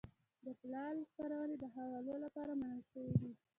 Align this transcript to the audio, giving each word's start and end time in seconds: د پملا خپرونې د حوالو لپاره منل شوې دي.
د 0.45 0.47
پملا 0.59 0.85
خپرونې 1.09 1.55
د 1.59 1.63
حوالو 1.75 2.13
لپاره 2.25 2.51
منل 2.61 2.81
شوې 2.91 3.11
دي. 3.21 3.31